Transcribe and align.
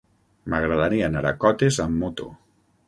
M'agradaria 0.53 1.11
anar 1.11 1.23
a 1.31 1.35
Cotes 1.45 1.81
amb 1.87 2.05
moto. 2.05 2.31